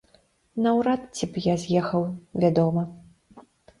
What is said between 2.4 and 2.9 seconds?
вядома.